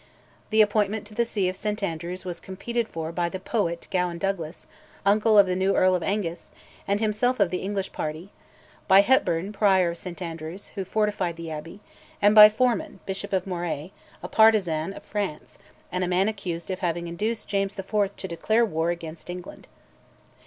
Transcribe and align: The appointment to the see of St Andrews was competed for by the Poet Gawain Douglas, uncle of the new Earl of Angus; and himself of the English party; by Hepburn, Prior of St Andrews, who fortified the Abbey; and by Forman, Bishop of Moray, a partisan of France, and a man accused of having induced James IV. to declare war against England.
The 0.49 0.63
appointment 0.63 1.05
to 1.05 1.13
the 1.13 1.25
see 1.25 1.47
of 1.47 1.55
St 1.55 1.83
Andrews 1.83 2.25
was 2.25 2.39
competed 2.39 2.87
for 2.87 3.11
by 3.11 3.29
the 3.29 3.39
Poet 3.39 3.87
Gawain 3.91 4.17
Douglas, 4.17 4.65
uncle 5.05 5.37
of 5.37 5.45
the 5.45 5.55
new 5.55 5.75
Earl 5.75 5.93
of 5.93 6.01
Angus; 6.01 6.51
and 6.87 6.99
himself 6.99 7.39
of 7.39 7.51
the 7.51 7.59
English 7.61 7.91
party; 7.91 8.31
by 8.87 9.01
Hepburn, 9.01 9.53
Prior 9.53 9.91
of 9.91 9.99
St 9.99 10.19
Andrews, 10.19 10.69
who 10.69 10.85
fortified 10.85 11.35
the 11.35 11.51
Abbey; 11.51 11.81
and 12.19 12.33
by 12.33 12.49
Forman, 12.49 12.99
Bishop 13.05 13.31
of 13.31 13.45
Moray, 13.45 13.91
a 14.23 14.27
partisan 14.27 14.91
of 14.93 15.03
France, 15.03 15.59
and 15.91 16.03
a 16.03 16.07
man 16.07 16.27
accused 16.27 16.71
of 16.71 16.79
having 16.79 17.07
induced 17.07 17.47
James 17.47 17.77
IV. 17.77 18.15
to 18.17 18.27
declare 18.27 18.65
war 18.65 18.89
against 18.89 19.29
England. 19.29 19.67